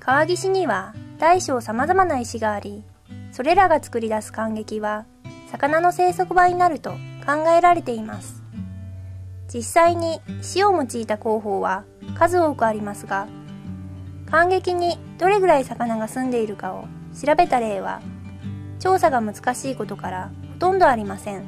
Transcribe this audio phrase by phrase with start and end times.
[0.00, 2.82] 川岸には大小様々な石があり、
[3.30, 5.04] それらが作り出す感激は
[5.50, 6.92] 魚の生息場になると
[7.26, 8.42] 考えられています。
[9.52, 10.20] 実際に
[10.56, 11.84] 塩を用いた工法は
[12.16, 13.28] 数多くありますが、
[14.30, 16.86] 感激にどれぐらい魚が住んでいるかを
[17.18, 18.00] 調べた例は
[18.78, 21.44] 調査が難しいことからほとんどありません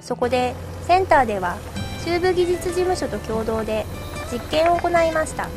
[0.00, 0.54] そこで
[0.86, 1.56] センターでは
[2.06, 3.84] 中部技術事務所と共同で
[4.32, 5.48] 実験を行いました。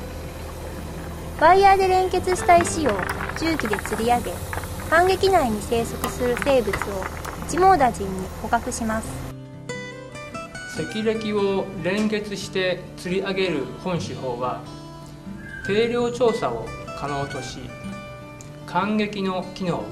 [1.39, 2.91] ワイヤーで連結した石を
[3.39, 4.33] 重機で吊り上げ
[4.89, 7.05] 感激内に生息する生物を
[7.47, 9.07] 一網打尽に捕獲します。
[10.75, 14.63] 赤暦を連結して吊り上げる本手法は
[15.67, 16.65] 定量調査を
[16.99, 17.59] 可能とし
[18.65, 19.85] 感激の機能を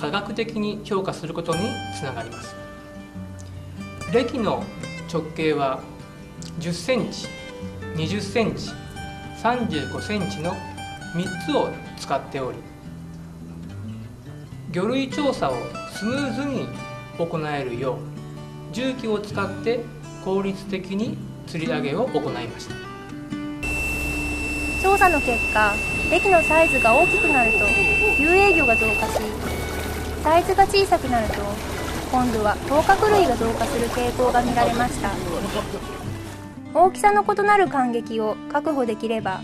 [0.00, 1.60] 科学的に評価することに
[1.94, 2.56] つながります。
[4.14, 4.64] 歴の
[5.14, 5.80] 直径は
[6.58, 7.28] 10センチ
[7.94, 8.70] 20センチ
[9.44, 10.56] 35センチの
[11.14, 12.58] 3つを使っており
[14.72, 15.54] 魚類調査を
[15.92, 16.66] スムーズに
[17.16, 17.98] 行えるよう
[18.72, 19.84] 重機を使って
[20.24, 21.16] 効率的に
[21.46, 22.74] 釣り上げを行いました。
[24.82, 25.74] 調査の結果
[26.10, 27.58] 駅のサイズが大きくなると
[28.20, 29.20] 遊泳魚が増加し
[30.24, 31.34] サイズが小さくなると
[32.10, 35.10] 今度は頭角類が増加する傾向が見られました。
[36.74, 39.42] 大きさの異なる感激を確保できれば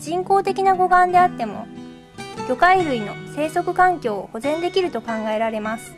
[0.00, 1.66] 人工的な護岸であっても
[2.48, 5.94] 魚介類の生息環境を保全できると考えられます。